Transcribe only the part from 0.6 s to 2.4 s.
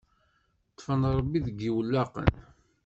Ṭfen Ṛebbi deg yiwellaqen.